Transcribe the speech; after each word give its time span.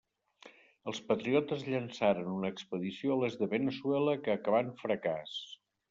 Els 0.91 1.01
patriotes 1.09 1.67
llançaren 1.67 2.33
una 2.37 2.51
expedició 2.55 3.13
a 3.13 3.21
l'est 3.25 3.45
de 3.45 3.53
Veneçuela 3.55 4.21
que 4.27 4.39
acabà 4.39 4.67
en 4.71 4.77
fracàs. 4.85 5.43